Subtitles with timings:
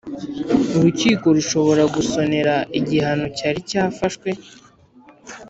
[0.77, 4.29] Urukiko rushobora gusonera igihano cyari cyafashwe